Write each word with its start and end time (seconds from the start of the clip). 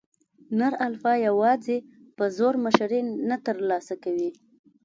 نر 0.57 0.73
الفا 0.87 1.13
یواځې 1.27 1.77
په 2.17 2.23
زور 2.37 2.53
مشري 2.65 3.01
نه 3.29 3.37
تر 3.45 3.55
لاسه 3.69 3.95
کوي. 4.03 4.29